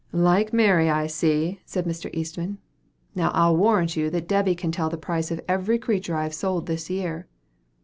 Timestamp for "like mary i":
0.13-1.05